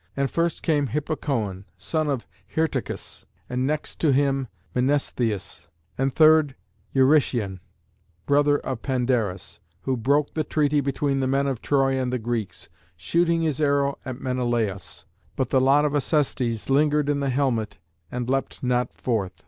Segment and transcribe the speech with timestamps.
[0.17, 6.55] And first came Hippocoön, son of Hyrtacus; and next to him Mnestheus; and third
[6.91, 7.59] Eurytion,
[8.25, 12.67] brother of Pandarus, who broke the treaty between the men of Troy and the Greeks,
[12.97, 17.77] shooting his arrow at Menelaüs; but the lot of Acestes lingered in the helmet
[18.11, 19.39] and leapt not forth.